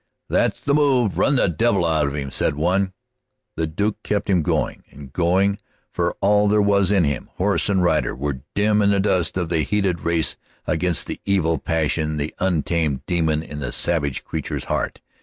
"That's 0.29 0.59
the 0.59 0.73
move 0.73 1.19
run 1.19 1.35
the 1.35 1.47
devil 1.47 1.85
out 1.85 2.07
of 2.07 2.15
him," 2.15 2.31
said 2.31 2.55
one. 2.55 2.91
The 3.55 3.67
Duke 3.67 4.01
kept 4.01 4.31
him 4.31 4.41
going, 4.41 4.83
and 4.89 5.13
going 5.13 5.59
for 5.91 6.17
all 6.21 6.47
there 6.47 6.59
was 6.59 6.89
in 6.89 7.03
him. 7.03 7.29
Horse 7.35 7.69
and 7.69 7.83
rider 7.83 8.15
were 8.15 8.41
dim 8.55 8.81
in 8.81 8.89
the 8.89 8.99
dust 8.99 9.37
of 9.37 9.49
the 9.49 9.59
heated 9.61 9.99
race 10.01 10.37
against 10.65 11.05
the 11.05 11.21
evil 11.23 11.59
passion, 11.59 12.17
the 12.17 12.33
untamed 12.39 13.05
demon, 13.05 13.43
in 13.43 13.59
the 13.59 13.71
savage 13.71 14.23
creature's 14.23 14.65
heart. 14.65 15.01